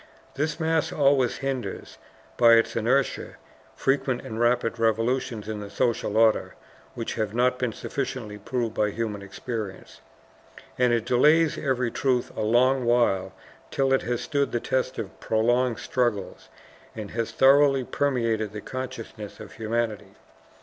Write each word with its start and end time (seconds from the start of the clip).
This 0.33 0.59
mass 0.59 0.91
always 0.91 1.37
hinders, 1.37 1.99
by 2.35 2.53
its 2.53 2.75
inertia, 2.75 3.35
frequent 3.75 4.23
and 4.25 4.39
rapid 4.39 4.79
revolutions 4.79 5.47
in 5.47 5.59
the 5.59 5.69
social 5.69 6.17
order 6.17 6.55
which 6.95 7.13
have 7.13 7.35
not 7.35 7.59
been 7.59 7.71
sufficiently 7.71 8.39
proved 8.39 8.73
by 8.73 8.89
human 8.89 9.21
experience. 9.21 10.01
And 10.75 10.91
it 10.91 11.05
delays 11.05 11.55
every 11.55 11.91
truth 11.91 12.35
a 12.35 12.41
long 12.41 12.83
while 12.83 13.33
till 13.69 13.93
it 13.93 14.01
has 14.01 14.21
stood 14.21 14.51
the 14.51 14.59
test 14.59 14.97
of 14.97 15.19
prolonged 15.19 15.77
struggles, 15.77 16.49
and 16.95 17.11
has 17.11 17.29
thoroughly 17.31 17.83
permeated 17.83 18.53
the 18.53 18.61
consciousness 18.61 19.39
of 19.39 19.51
humanity. 19.53 20.15